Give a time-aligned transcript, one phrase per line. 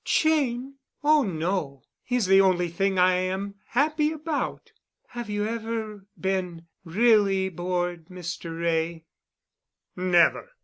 [0.03, 0.77] "Cheyne?
[1.03, 1.83] Oh, no.
[2.01, 4.71] He's the only thing I am happy about.
[5.09, 8.61] Have you ever been really bored, Mr.
[8.61, 9.05] Wray?"
[9.95, 10.49] "Never.